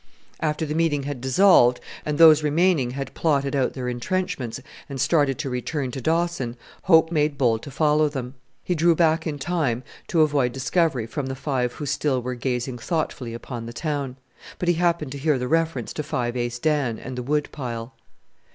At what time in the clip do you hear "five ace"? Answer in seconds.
16.01-16.57